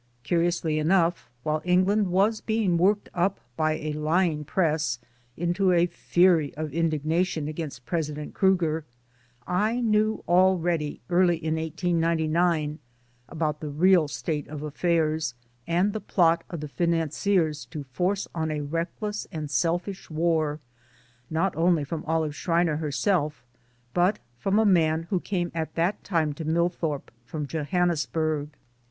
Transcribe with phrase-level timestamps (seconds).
[0.23, 4.97] Curiously enough, while England was being worked up by a lying Press
[5.37, 8.83] into a fury of indignation against President Kriiger
[9.45, 12.79] I knew already early in 1899
[13.29, 15.35] about the real state of affairs
[15.67, 20.59] and the plot of the financiers to force on a reckless and selfish war
[21.29, 23.45] not only from Olive Schreiner herself
[23.93, 28.49] but from a man who came at that time to Millthorpe from Johannesburg.